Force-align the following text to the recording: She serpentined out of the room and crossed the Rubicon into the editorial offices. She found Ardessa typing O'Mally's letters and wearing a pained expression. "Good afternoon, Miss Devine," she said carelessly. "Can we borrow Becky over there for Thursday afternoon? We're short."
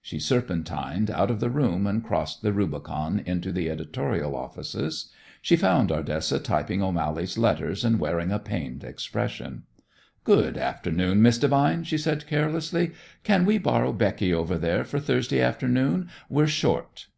She 0.00 0.18
serpentined 0.18 1.10
out 1.10 1.30
of 1.30 1.38
the 1.38 1.50
room 1.50 1.86
and 1.86 2.02
crossed 2.02 2.40
the 2.40 2.50
Rubicon 2.54 3.20
into 3.26 3.52
the 3.52 3.68
editorial 3.68 4.34
offices. 4.34 5.12
She 5.42 5.54
found 5.54 5.92
Ardessa 5.92 6.38
typing 6.38 6.82
O'Mally's 6.82 7.36
letters 7.36 7.84
and 7.84 8.00
wearing 8.00 8.30
a 8.32 8.38
pained 8.38 8.82
expression. 8.84 9.64
"Good 10.24 10.56
afternoon, 10.56 11.20
Miss 11.20 11.36
Devine," 11.36 11.84
she 11.84 11.98
said 11.98 12.26
carelessly. 12.26 12.92
"Can 13.22 13.44
we 13.44 13.58
borrow 13.58 13.92
Becky 13.92 14.32
over 14.32 14.56
there 14.56 14.82
for 14.82 14.98
Thursday 14.98 15.42
afternoon? 15.42 16.08
We're 16.30 16.46
short." 16.46 17.08